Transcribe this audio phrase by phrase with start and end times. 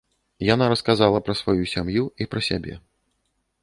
[0.53, 2.73] Яна расказала пра сваю сям'ю і пра сябе.